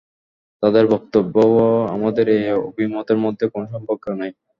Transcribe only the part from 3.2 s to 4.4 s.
মধ্যে কোন সম্পর্ক নেই।